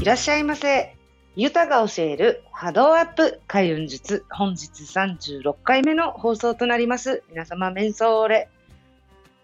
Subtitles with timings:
[0.00, 0.96] いらっしゃいませ。
[1.36, 4.24] ゆたが教える波動アップ開運術。
[4.30, 7.22] 本日36回目の放送となります。
[7.28, 8.48] 皆様、メンソーレ。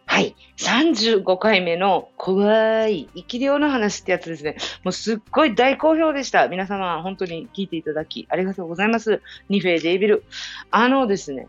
[0.07, 0.35] はい。
[0.57, 4.57] 35回目の怖い生き量の話ってやつですね。
[4.83, 6.49] もうすっごい大好評でした。
[6.49, 9.21] 皆様、本当に聞いていただきありがとうございます。
[9.51, 10.25] ニフェデイビル。
[10.71, 11.49] あのですね、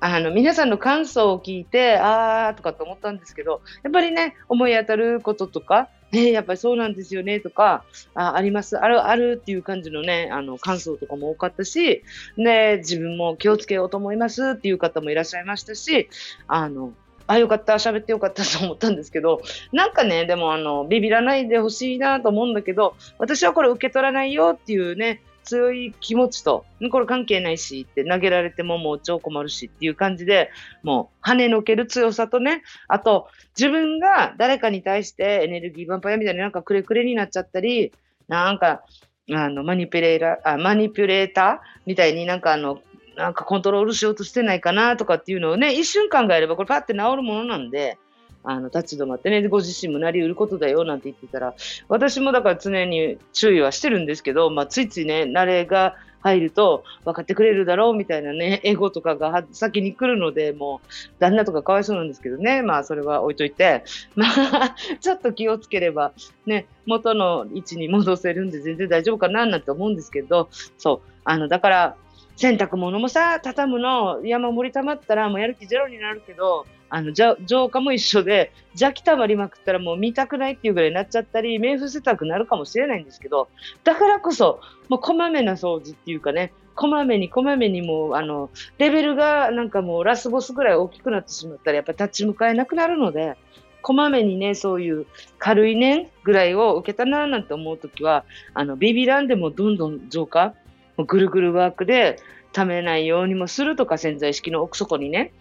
[0.00, 12.02] あの、皆さんの感想を聞いて、あーとかと思ったんですけど、やっぱりね、思い当たることとか、ね、やっぱりそうなんですよねとか、ああります、ある、あるっていう感じのね、あの、感想とかも多かったし、
[12.36, 16.08] ね、自分も気をつけようと思いますっていう方もいらっしゃいましたし、
[16.48, 16.92] あの、
[17.28, 19.40] あ、よかった、喋ってよかったと思ったんですけど、
[19.72, 30.50] なんかね、でもあの、ビビらないでほしいなと思うんだけど、私はこれ受け取らないよっていうね、強い気持ちと、これ関係ないしって投げられてももう超困るしっていう感じで、
[30.82, 37.92] もう跳ねのける強さとね、あと自分が誰かに対してエネルギーバンパイアみたいになんかくれくれになっちゃったり、
[38.28, 38.84] なんか、
[39.32, 42.80] あの、マニピュレーラあ、マニピュレーターみたいになんかあの、
[43.16, 47.98] なんかコントロールしようとしてないかなとかっていうのをね、一瞬考えればこれパって治るものなんで、
[48.42, 51.54] あの、立ち止まってね、ご自身もなりうることだよなんて言ってたら、
[51.88, 60.88] 私もだから常に注意はしてるんですけど、まあ、ついついね、慣れが入ると分かってくれるだろうみたいなね、 英語とかが先に来るので、もう、
[61.18, 66.12] 旦那とかかわいそうなんですけどね、まあ、それは置いといて、 まあ、ちょっと気をつければ、
[66.46, 70.48] ね、元の位置に戻せるんで全然大丈夫かななんて思うんですけど、
[70.78, 71.96] そう、あの、だから、
[72.36, 83.48] 洗濯物もさ、畳むの山盛り溜まったらもうやる気ゼロになるけど、あの、じゃ浄化も一緒で、邪気溜まりまくったらもう見たくないっていうぐらいになっちゃったり、目伏せたくなるかもしれないんですけど、
[83.84, 93.36] だからこそ、もうこまめな掃除っていうかね、こまめにこまめにもう、あの、レベルがなんかもうラスボスぐらい大きくなってしまったら、やっぱ立ち向かえなくなるので、
[93.82, 95.06] こまめにね、そういう
[95.38, 100.54] 軽い念ぐらいを受けたななんて思うときは、あの、ビビらんでもどんどん浄化、
[100.96, 102.18] もうぐるぐるワークで、
[102.52, 105.32] ためないようにもするとか潜在意識の奥底にね。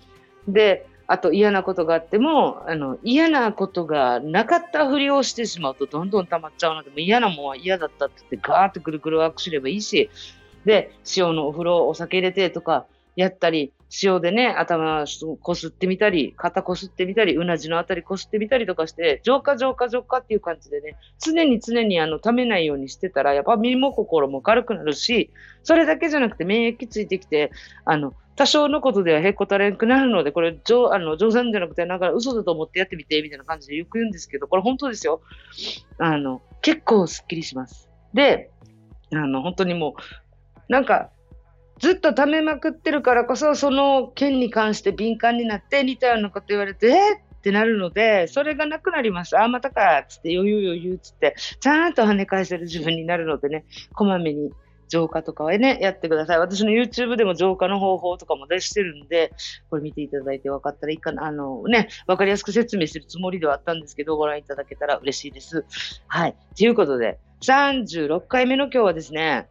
[0.47, 10.11] で、あと嫌なことがあっても、あの、嫌なことがなかったふりをしてしまうとどんどん溜まっちゃうので、も嫌なもんは嫌だったって言ってガーッとくるくるワークすればいいし、
[10.65, 15.05] で、塩のお風呂、お酒入れてとかやったり、塩でね、頭
[15.41, 25.31] こすってみたり、肩こすってみたり、うなじのあたりこすってみたりとかして、浄化浄化浄化っていう感じでね、常に常にあの、溜めないようにしてたら、やっぱ身も心も軽くなるし、
[25.63, 27.51] それだけじゃなくて免疫ついてきて、
[27.85, 35.21] あの、多少のことではへこたれんくなるので、これ、冗あの冗談じゃなくて、なんか嘘だと思ってやってみて、みたいな感じでよく言うんですけど、これ本当ですよ。
[35.97, 37.89] あの、結構スッキリします。
[38.13, 38.51] で、
[39.11, 41.09] あの、本当にもう、なんか、
[41.79, 49.39] ずっと溜めまくってるからこそ、その件に関して敏感になって、似たようなこと言われて、えー、ってなるので、それがなくなります。
[49.39, 54.51] あ、またか、つって余裕余裕つって、ちゃんと跳ね返せる自分になるのでね、こまめに
[54.89, 56.39] 浄化とかはね、やってください。
[56.39, 59.31] 私の YouTube でも浄化の方法とかも出してるんで、
[59.69, 61.25] これ見ていただいて分かったらいいかな。
[61.25, 65.63] あのね、分かりやすく説明するつもりではあったんですけど、ご覧いただけたら嬉しいです。
[66.07, 66.35] はい。
[66.57, 69.47] ということで、36回目の今日はですね、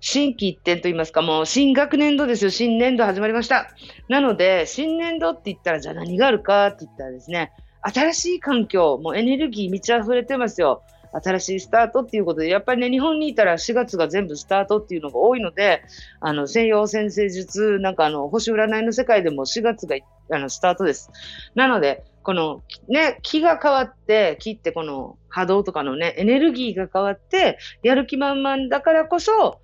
[0.00, 2.50] 新規一点と言いますか、もう新学年度ですよ。
[2.50, 3.70] 新年度始まりました。
[4.08, 7.52] なので、新年度って言ったら、じゃあ何があるかって言ったらですね、
[7.82, 10.82] 新しい環境、もうエネルギー満ち溢れてますよ。
[11.12, 15.82] 新しいスタートっていうことで、やっぱりね、日本にいたら4月が全部スタートっていうのが多いので、
[16.20, 19.96] あの、西洋先生術、なんかあの、星占いの世界でも4月が
[20.30, 21.10] あのスタートです。
[21.54, 29.60] なので、このね、気が変わって、気ってこの波動とかのね、エネルギーが変わって、やる気満々だからこそ、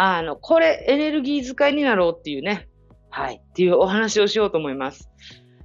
[0.00, 2.68] あの、これエネルギー使いになろうっていうね、
[3.10, 5.10] はい、っていうお話をしようと思います。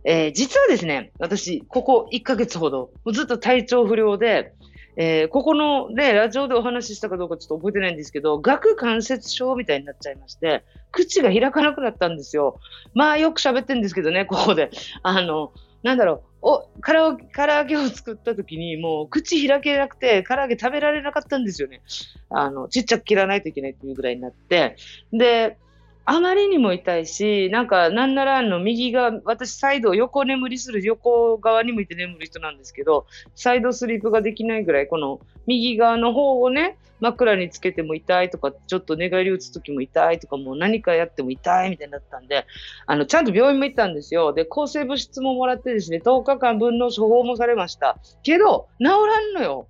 [0.06, 4.56] えー、実はですね、私、ここ1ヶ月ほど、ずっと体調不良で、
[4.98, 12.60] えー、ここのね、ラジオでお話ししたかどうかちょっと覚えてないんですけど、顎関節症みたいになっちゃいまして、口が開かなくなったんですよ。
[12.96, 14.72] まあよく喋ってるんですけどね、ここで。
[15.04, 21.82] あの、なんだろう、お、唐揚げ、唐揚げを作った時にもう口開けなくて、唐揚げ食べられなかったんですよね。
[22.30, 24.76] あの、ちっちゃく切らないといけないっていうぐらいになって。
[25.14, 25.58] で、
[26.06, 33.06] あまりにも痛いし、なんか、なんなら、あの、右側、私、サイド、横眠りする、横側に向いて眠る人なんですけど、
[33.36, 42.46] サイドスリープができないぐらい、この、右側の方をね、枕につけても痛いとか、ちょっと寝返り打つときも痛いとか、もう何かやっても痛いみたいになったんで、
[42.86, 44.34] あの、ちゃんと病院も行ったんですよ。
[44.34, 47.98] で、抗生物質ももらってですね、10日間分の処方もされました。
[48.24, 49.68] けど、治らんのよ。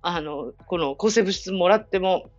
[0.00, 2.30] あの、この抗生物質もらっても。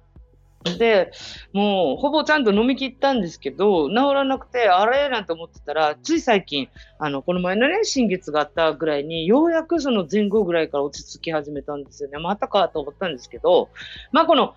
[0.64, 1.12] で、
[1.52, 6.70] もう、ほぼちゃんと飲み切ったんですけど、治らなくて、あれなんて思ってたら、つい最近、
[7.00, 12.18] あの、この前のね、新月があったぐらいに、ようやくその前後ぐらいから落ち着き始めたんですよね。
[12.18, 13.70] またかと思ったんですけど、
[14.12, 14.56] まあ、この、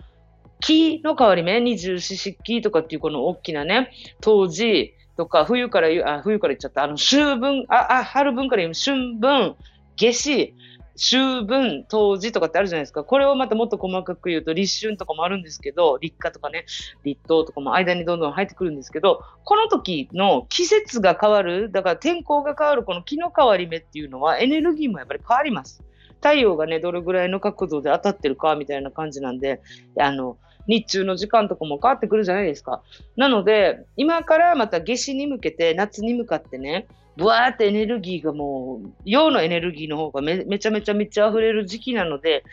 [0.59, 9.55] 木の代わり目、二十四節気とかっていうこの大きなね、当時とか、冬から、あ、冬から言っちゃった、あの、秋分、あ、あ、春分から言う、春分、
[9.97, 10.55] 夏至、
[10.97, 13.03] 秋分、冬至とかってあるじゃないですか。
[13.03, 16.65] これをまたもっと細かく言うと、立春とかもあるんですけど、立夏とかね、
[17.03, 25.83] 立冬とかも間にどんどん入ってくるんですけど、この時の季節が変わる、だから天候が変わるこの気の変わり目っていうのはエネルギーもやっぱり変わります。
[26.15, 29.61] 太陽がね、どれぐらいの角度で当たってるかみたいな感じなんで、
[29.99, 32.83] あの、日中の時間とかも変わってくるじゃないですか。
[33.15, 42.43] なので、今からまた夏至に向けて、夏に向かってね、ぶわーってエネルギーがもう、陽のエネルギーの方がめめちゃめちゃめちゃ溢れる時期なので、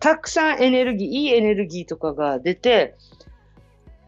[0.00, 2.96] たくさんエネルギー、いいエネルギーとかが出て、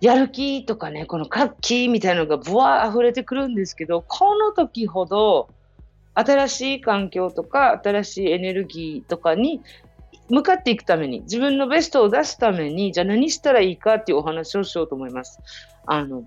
[0.01, 5.49] やる気とかね、この活気みたいなのがぶわー溢れてくるんですけど、この時ほど、
[6.15, 9.61] 新しい環境とか、新しいエネルギーとかに
[10.31, 15.41] 向かっていくために、自分のベストを出すために、じゃあ何したらいいかっていうお話をしようと思います。
[15.87, 16.25] あの、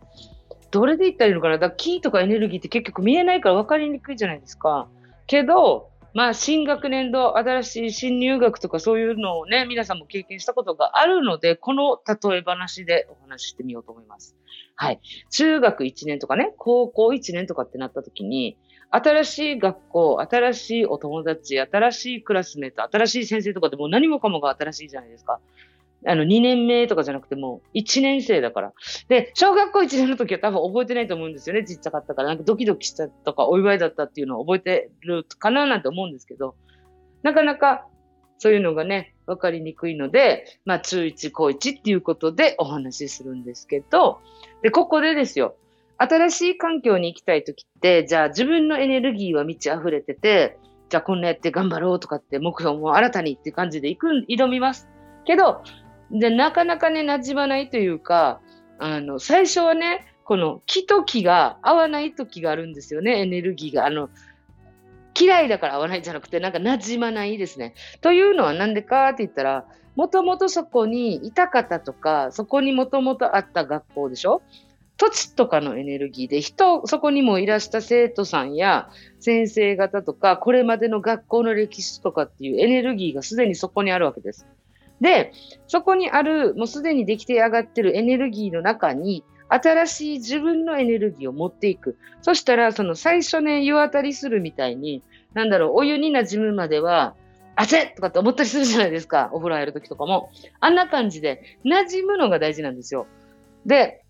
[0.71, 1.57] どれで言ったらいいのかな？
[1.57, 4.87] だからキーとかエネルギーって結局見えないから分かりにくいじゃないですか。
[5.27, 14.35] けど、まあ、新学年度、新しい新入学とかそういうのをね、皆さんも経験したことがあるので、この例え話でお話ししてみようと思います。
[14.75, 14.99] はい。
[15.29, 18.57] 中学1年とかね、高校1年とかってなった時に、
[18.91, 25.39] 新しい学校、新しいお友達、新しいクラスメート、新しい先生とかでも何もかもが新しいじゃないですか。
[26.05, 28.73] あの、2年目とかじゃなくても、1年生だから。
[29.09, 31.63] で、小学校1年の時は多分覚えてないと思うんですよね。
[31.63, 32.29] ちっちゃかったから。
[32.29, 36.55] なんかドキドキしたとか、お祝いだったっていうのを覚えてるかななんて思うんですけど、
[37.23, 37.85] なかなか
[38.39, 44.21] そういうのがね、わかりにくいので、まあ、中1、高1っていうことでお話しするんですけど、
[44.63, 45.55] で、ここでですよ。
[45.97, 50.57] 新しい環境に行きたい時って、じゃあ自分のエネルギーは満ち溢れてて、
[50.87, 54.87] じゃあこんなやって頑張ろうとかって目標も新たにって感じで行く、挑みます。
[55.25, 55.61] けど、
[56.11, 58.41] で、なかなかね、馴染まないというか、
[58.77, 63.85] あの、最初はね、この木と木が合わない時があるんですよね、エネルギーが。
[63.85, 64.09] あの、
[65.19, 67.73] 嫌いだから合わないんじゃなくて、なんか馴染まないですね。
[68.01, 69.65] というのはなんでかって言ったら、
[69.95, 74.41] もともとそこにいた方とか、そこにもともとあった学校でしょ？
[74.97, 78.89] 土地とかのエネルギーで、人、そこにもいらした生徒さんや
[79.19, 84.45] 先生方とか、これまでの学校の歴史とかっていうエネルギーがすでにそこにあるわけです。
[85.01, 85.31] で、
[85.67, 91.97] そこにある、もうすでに出来て上がってるエネルギーの中に、新しい自分のエネルギーを持っていく。
[92.21, 95.01] そしたら、その最初ね、湯当たりするみたいに、
[95.33, 97.15] なんだろう、お湯になじむまでは、
[97.55, 99.29] 汗とかって思ったりするじゃないですか。
[99.33, 100.31] お風呂入るときとかも。
[100.59, 103.07] あんな感じで、馴染むのが大事なんですよ。
[103.65, 104.03] で、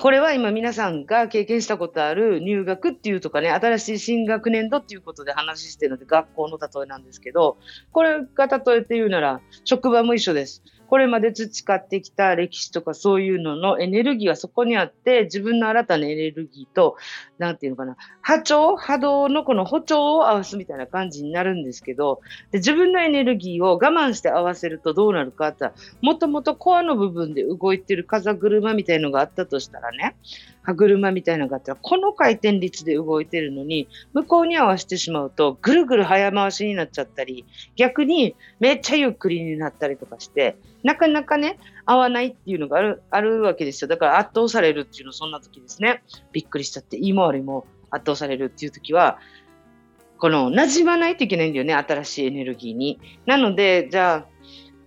[0.00, 7.58] これは今皆さんが経験したことある入学っていうとかね、新しい新学年度っていうことで話してるので学校の例えなんですけど、
[7.92, 10.62] これが例えて言うなら職場も一緒です。
[10.88, 16.96] これまで培ってきた歴史とかそういうののエネルギーはそこにあって、自分の新たなエネルギーと、
[17.36, 22.20] なんていうのかな、波長、波動のこの歩調を合わすみたいな感じになるんですけど、
[22.52, 25.70] で自分のエネルギーを我慢して合わせるとどうなるかって
[26.00, 30.16] もともとコアの部分で動いてる風車みたいのがあったとしたらね、
[30.68, 43.88] 歯車みたいなのがあったら、この回転率で動いてるのに、向こうに合わせてしまうと、ぐるぐる早回しになっちゃったり、逆にめっちゃゆっくりになったりとかして、なかなかね、合わないっていうのがあるあるわけですよ。
[43.88, 46.02] だから圧倒されるっていうのそんな時ですね。
[46.32, 49.18] びっくりしちゃって、いい回りも圧倒されるっていう時は、
[50.18, 53.00] この馴染まないといけないんだよね、新しいエネルギーに。
[53.24, 54.37] なので、じゃあ、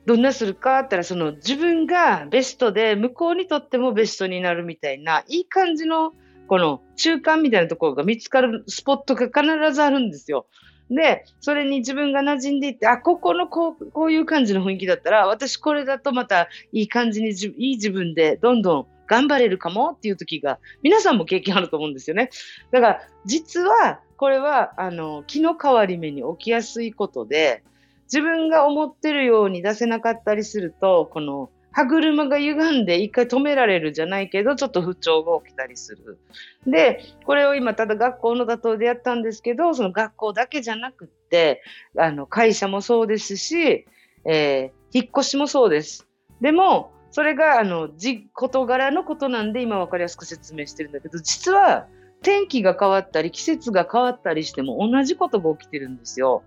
[0.06, 6.14] どんなするかって言ったら、その自分がベストで、向こうにとってもベストになるみたいな、いい感じの、
[6.48, 10.48] この中間みたいなところが見つかるスポットが必ずあるんですよ。
[10.90, 22.30] で、それに自分が馴染んでいって、あ、ここのこうこういう感じの雰囲気だったら、私これだとまたいい感じにじ、いい自分でどんどん頑張れるかもっていう時が、皆さんも経験あると思うんですよね。
[22.72, 27.64] だから、実は、これは、あの、気の変わり目に起きやすいことで、
[28.12, 36.20] 自分が思ってるように出せなかったりすると、この歯車が歪んで一回止められるじゃないけど、ちょっと不調が起きたりする。
[36.68, 41.64] で、これを今ただ学校の打倒でやったんですけど、その学校だけじゃなくって、
[41.98, 43.86] あの、会社もそうですし、
[44.26, 46.08] えー、引っ越しもそうです。
[46.42, 47.90] でも、それが、あの、
[48.34, 51.88] 事柄のことなんで今分かりやすく説明してるんだけど、実は
[52.22, 56.44] 天気が変わったり、季節が変わったりしても同じことが起きてるんですよ。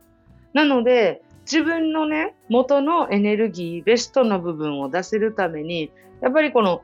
[0.52, 6.82] なので、自分のね、元のエネルギー、ベストな部分を出せるために、やっぱりこの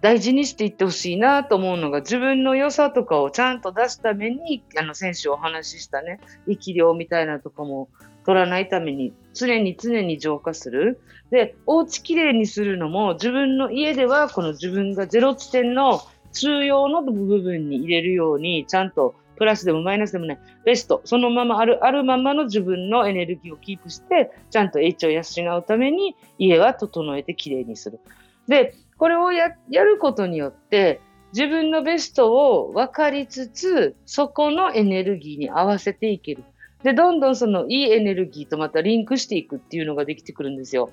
[0.00, 7.88] 大事にしていってほしいなと思うのが自分の良さとかをちゃんと出すためにあの選手お話ししたね生き量みたいなとかも
[8.24, 11.00] 取らないために常に常に浄化する。
[11.30, 16.00] でお家きれいにするのも自分の家ではこの自分がゼロ地点の
[16.32, 25.22] 中央の部分に入れるようにちゃんとプラスでもマイナスでもないベストそのままあるあるままの自分のエネルギーをキープしてちゃんと H を養
[25.58, 27.98] うために家は整えてきれいにする。
[28.46, 31.00] でこれをやることによって、
[31.32, 36.44] 自分のベストを分かりつつ、そこのエネルギーに合わせていける。
[36.82, 40.90] で、どんどんそのいいエネルギーとまたリンクしていくっていうのができてくるんですよ。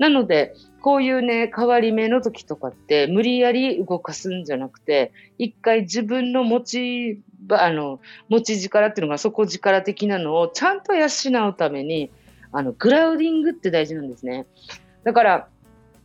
[0.00, 11.06] なので、こういうね、変わり目の時とかって、無理やり動かすんじゃなくて、一回自分の持ち、あの、持ち力っていうのが底力的なのをちゃんと養
[11.48, 12.10] うために、
[12.50, 14.46] あの、グラウディングって大事なんですね。
[15.04, 15.48] だから、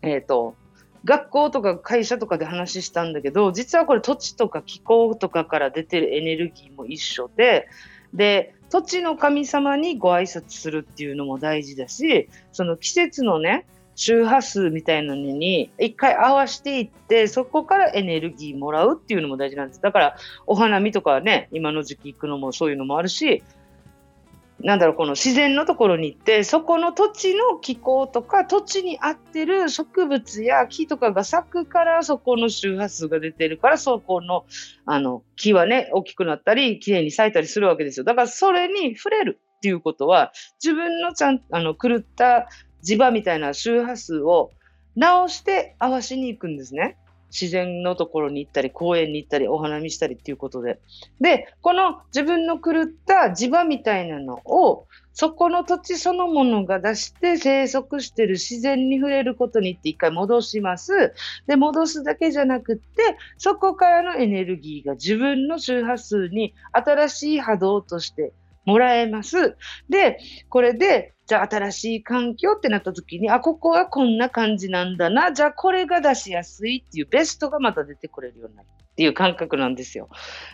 [0.01, 0.57] えっ、ー、と、
[1.05, 7.69] 学校とか会社とかで話したんだけど、実はこれ土地とか気候とかから出てるエネルギーも一緒で、
[8.13, 19.81] で、土地の神様にご挨拶するっていうのも大事だし、その季節のね、周波数みたいなのに一回合わせていって、そこからエネルギーもらうっていうのも大事なんです。
[19.81, 23.43] だから、お花見とかね、今の時期行くのもそういうのもあるし、
[24.61, 34.45] なんだろう、この自然のところに行って、そこの土地の気候とか、土地に合ってる植物や木とかが咲くから、そこの周波数が出てるから、そこの、
[34.85, 38.05] あの、木はね、大きくなったり、綺麗に咲いたりするわけですよ。
[38.05, 40.31] だから、それに触れるっていうことは、
[40.63, 42.47] 自分のちゃん、あの、狂った
[42.85, 44.51] 磁場みたいな周波数を
[44.95, 46.97] 直して合わしに行くんですね。
[47.31, 50.79] 自然のところに行ったり、公園に行ったり、お花見したりっていうことで。
[51.19, 61.13] で、この自分の狂った磁場みたいなのを、そこの土地そのものが出して生息してる自然に触れることにって一回戻します。
[61.47, 68.31] で、戻すだけじゃなくって、そこからのエネルギーが自分の周波数に新しい波動として
[68.65, 69.57] もらえます。
[69.89, 75.33] で、これでじゃあ新しい環境ってなった時に、あ、ここはこんな感じなんだな。
[75.33, 80.09] じゃあこれが出しやすいっていうベストがまた出てくれるようになるっていう感覚なんですよ。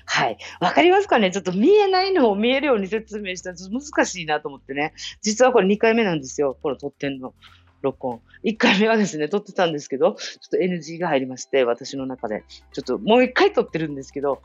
[0.06, 0.38] はい。
[0.60, 1.32] わかりますかね？
[1.32, 4.94] ちょっと見えないのを見えるように説明したらちょっと難しいなと思ってね。
[5.22, 6.58] 実はこれ2回目なんですよ。
[6.62, 7.34] この撮ってんの。
[7.82, 8.22] 録音。
[8.44, 12.44] 1回目はですね、撮ってたんですけど、ちょっと NG が入りまして、私の中で。
[12.74, 14.42] ちょっともう1回撮ってるんですけど、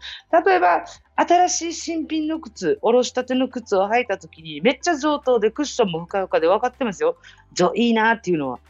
[0.46, 0.84] 例えば、
[1.16, 7.16] 新しい新品の靴、おろしたての靴を履いた時に、めっちゃ上等でクッションもふかふかで分かってますよ。
[7.74, 8.60] いいなっていうのは。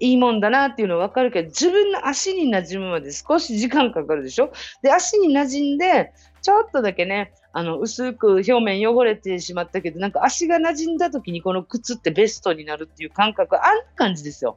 [0.00, 4.50] いいもんだなっていうのは分かるけど、自分の足に馴染むまで少し時間かかるでしょ？
[4.82, 14.56] で、足に馴染んで、ちょっとだけね、あの、薄く表面汚れてしまったけど、なんか足が馴染んだ時にこの靴ってベストになるっていう感覚、あん感じですよ。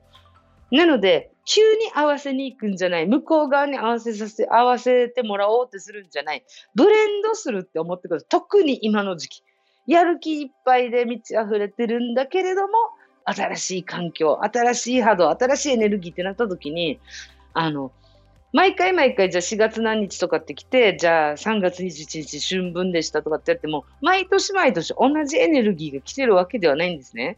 [0.71, 3.05] なので、急に合わせに行くんじゃない。
[3.05, 6.43] 向こう側に合わせさせて、合わせてもらおうってするんじゃない。
[6.73, 8.27] ブレンドするって思ってください。
[8.29, 9.43] 特に今の時期。
[9.85, 12.73] やる気いっぱいで満ち溢れてるんだけれども、
[13.25, 16.99] 新しい環境、新しい波動、新しいエネルギーってなった時に、
[17.53, 17.91] あの、
[18.53, 27.37] 毎回毎回、じゃあ4月何日とかって来て、じゃあ3月21日春分でしたとかってやっても、毎年毎年同じエネルギーが来てるわけではないんですね。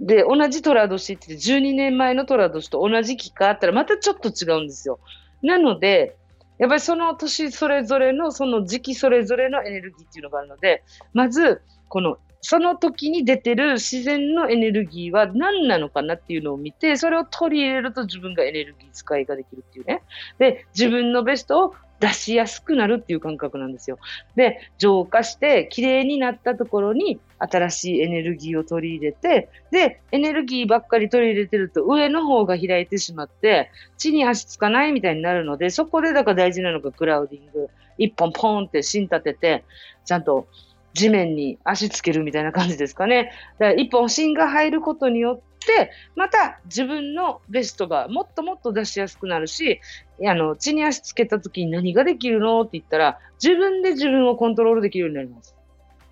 [0.00, 4.98] で、同じ寅年って12年前の寅年と同じ期間あったらまたちょっと違うんですよ。
[5.42, 6.16] なので、
[6.58, 12.18] やっぱりその年それぞれの、その時期それぞれのエネルギーっていうのがあるので、まず、この
[12.48, 20.02] その時に出てる自然のエネルギーは何なのかなっていうのを見て、それを取り入れると自分がエネルギー使いができるっていうね。
[20.38, 23.98] で、自分のベストを出しやすくなるっていう感覚なんですよ。
[24.34, 37.68] で、浄化して綺麗になったところに新しいエネルギーを取り入れて、で、エネルギーばっかり取り入れてると上の方が開いてしまって、地に足つかないみたいになるので、そこでだから大事なのがクラウディング。
[37.98, 39.64] 一本ポーンって芯立てて、
[40.06, 40.46] ちゃんと
[40.98, 43.30] 地面に足つけるみたいな感じですかね。
[43.60, 49.80] だから一本芯が入ることによって、また自分のベストがもっともっと出しやすくなるし、
[50.26, 55.54] あの、地に足つけた時に何ができるのって言ったら、自分で自分をコントロールできるようになります。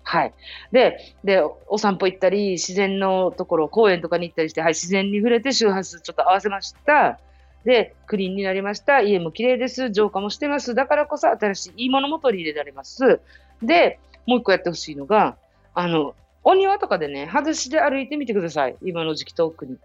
[0.03, 0.33] はい。
[0.71, 7.19] で、で、お散歩行ったり、自然のところ、公園とかに行ったりして、はい、自然に触れて周波数ちょっと合わせました。
[7.65, 9.01] で、クリーンになりました。
[9.01, 9.89] 家も綺麗です。
[9.89, 10.73] 浄化もしてます。
[10.73, 13.19] だからこそ新しいいいものも取り入れられます。
[13.61, 15.37] で、もう一個やってほしいのが、
[15.73, 18.75] あの、お庭とかでね、裸足で歩いてみてください。
[18.83, 19.77] 今の時期遠くに。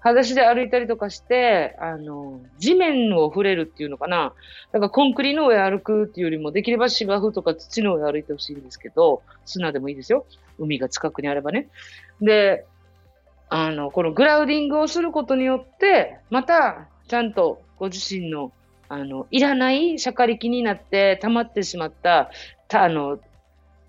[0.00, 4.32] 裸足で歩いたりとかして、あの、地面を触れるっていうのかな。
[4.72, 10.24] だからコンクリの上歩くっていうよりも、できれば芝生とか土の上歩いてほしいんですけど、砂でもいいですよ。
[10.58, 11.68] 海が近くにあればね。
[12.22, 12.64] で、
[13.50, 18.52] あの、このグラウディングをすることによって、また、ちゃんとご自身の、
[18.88, 22.30] あの、いらないシャカリキになって溜まってしまった、
[22.68, 23.18] た、あの、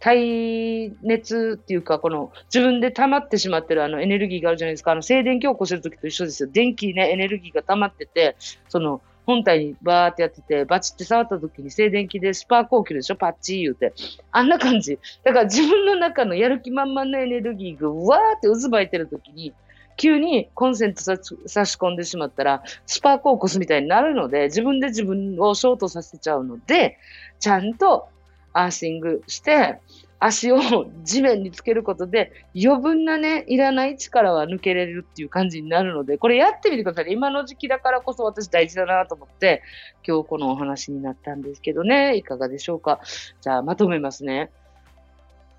[0.02, 4.92] 耐熱っていうか、この自分で溜まってしまってるあのエネルギーがあるじゃないですか。
[4.92, 6.50] あの静電気を起こせるときと一緒ですよ。
[6.52, 8.36] 電気ね、エネルギーが溜まってて、
[8.68, 13.94] その本体にバーってやってて、バチって触った時に静電気でスパークを切るでしょパッチー言うて。
[14.32, 14.98] あんな感じ。
[15.24, 19.54] だから自分の中のやる気満々のエネルギーがわーって渦巻いてる時に、
[19.98, 26.98] 急にコンセント差し込んでしまったら、スパークを起こすみたいになるので、自分で自分をショートさせちゃうので、
[27.40, 28.08] ちゃんと
[28.54, 29.80] アーシングして、
[30.24, 30.60] 足を
[31.04, 37.12] 地面につけることで、余分なね、いらない力は抜けれるっていう感じになるので、これやってみてください。
[37.12, 39.64] 今の時期だからこそ私大事だなと思って、
[40.08, 43.02] 今日このお話になったんですけどね、いかがでしょうか。
[43.42, 44.52] じゃあ、まとめますね。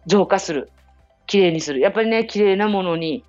[0.07, 0.71] 浄化する。
[1.27, 1.81] 綺麗にする。
[1.81, 3.25] やっぱりね、綺麗なものに、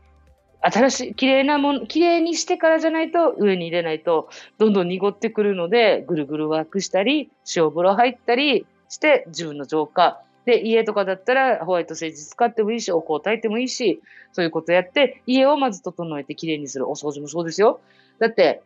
[0.62, 4.30] 新しい、綺麗なもの、綺麗にしてからじゃないと、上に入れないと、
[4.60, 14.02] どんどん濁ってくるので、ぐるぐるワークしたり、塩風呂入ったりして、自分の浄化、で、家とかだったらホワイトセージ使ってもいいし、お香炊いてもいいし、
[14.34, 16.90] そういうことやって、家をまず整えてきれいにする。
[16.90, 17.80] お掃除もそうですよ。
[18.20, 18.62] だって、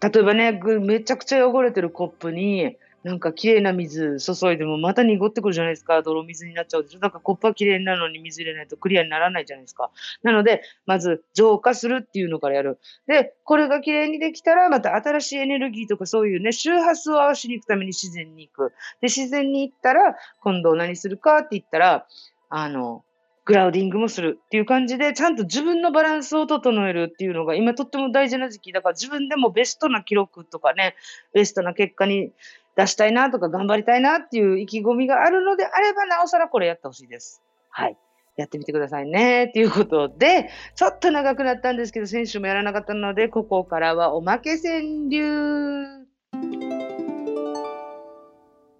[0.00, 6.02] 例えばね、めちゃくちゃ汚れてるコップに、なんか綺麗な水注いでもまた濁ってくるじゃないですか。
[6.02, 7.00] 泥水になっちゃうでしょ。
[7.00, 9.90] だからコップは綺麗なのに水入れないとクリアにならないじゃないですか。
[10.22, 12.78] なので、まず浄化するっていうのからやる。
[13.06, 18.70] で、これが綺麗にできたら、また新しいエネルギーとかそういうね、周波数を合わしに行くために自然に行く。
[19.00, 22.06] で、自然に行ったら、今度何するかって言ったら、
[22.50, 23.04] あの、
[23.48, 28.72] グラウディングもするっていう感じで、ちゃんと自分のバランスを整えるっていうのが今とっても大事な時期。
[28.72, 30.96] だから自分でもベストな記録とかね、
[31.32, 32.30] ベストな結果に
[32.78, 37.42] 出したいなとか頑張りたいなっていう意気込みがあるのであれば、なおさらこれやってほしいです。
[37.70, 37.96] はい。
[38.36, 39.48] やってみてくださいね。
[39.48, 44.80] ということで、ちょっと長くなったんですけど、先週もやらなかったので、ここからはおまけ川
[45.10, 46.06] 柳。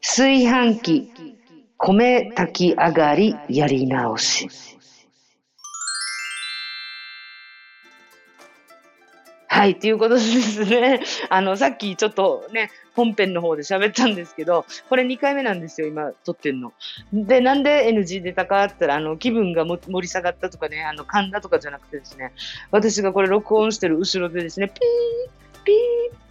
[0.01, 1.13] 炊飯器、
[1.77, 4.78] 米炊き上がり、やり直し。
[9.59, 11.01] はい、ということですね。
[11.31, 16.73] あの、さっきちょっとね、本編の方で喋ったんですけど、これ2回目なんですよ、今撮ってんの。
[17.13, 22.33] で、なんで NG 出たかって言ったら、あの、気分が盛り下がったとかね、あの、噛んだとかじゃなくてですね、
[22.71, 25.77] 私がこれ録音してる後ろでですね、ピーピー、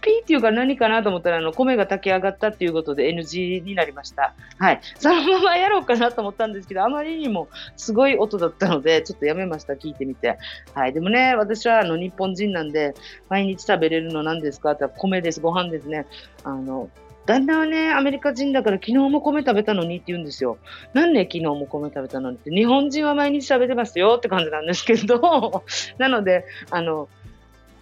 [0.02, 4.34] ピーっていうか何かなと思ったら、あの、米が炊き上がったっていうことで NG になりました。
[4.58, 4.80] はい。
[4.98, 9.74] そのままやろうかなと思ったんですけど、あまりにもすごい音だったので、ちょっとやめました。
[9.74, 10.38] 聞いてみて。
[10.74, 10.92] はい。
[10.92, 12.94] でもね、私はあの、日本人なんで、
[13.28, 14.72] 毎日食べれるの何ですか？
[14.72, 16.06] って、米です、ご飯ですね。
[16.42, 16.90] あの、
[17.28, 20.56] 旦那はね、アメリカ人だから昨日も米食べたのにって言うんですよ。
[20.94, 22.50] なんで昨日も米食べたのにって。
[22.50, 25.62] 日本人は毎日食べてますよって感じなんですけど、
[25.98, 27.10] なので、あの、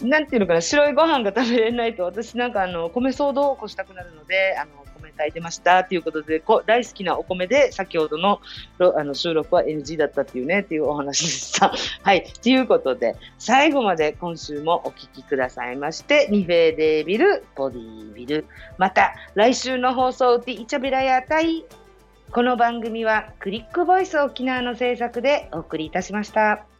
[0.02, 8.40] なんていうのかな、白いご飯が食べれないと、 私なんかあの、米騒動を起こしたくなるので、あの、米炊いてましたっていうことで、こ大好きなお米で、先ほどの
[8.78, 11.72] あの収録は NG だったっていうね、っていうお話でした。
[12.02, 12.24] はい。
[12.42, 21.64] ということで、最後まで今週もお聞きくださいまして、ニフェデービル、ボディービル、また来週の放送でイチャビラやたい。
[22.32, 26.75] この番組はクリックボイス沖縄の制作でお送りいたしました。